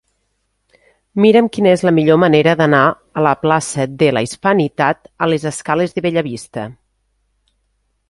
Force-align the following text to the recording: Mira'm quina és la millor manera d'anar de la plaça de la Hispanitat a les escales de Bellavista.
Mira'm 1.25 1.49
quina 1.57 1.73
és 1.73 1.83
la 1.87 1.93
millor 1.97 2.19
manera 2.23 2.57
d'anar 2.63 2.81
de 2.95 3.27
la 3.29 3.35
plaça 3.43 3.87
de 4.01 4.11
la 4.19 4.27
Hispanitat 4.29 5.15
a 5.27 5.33
les 5.35 5.49
escales 5.55 5.99
de 5.99 6.09
Bellavista. 6.11 6.69